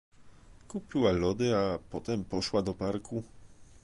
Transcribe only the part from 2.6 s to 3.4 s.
do parku.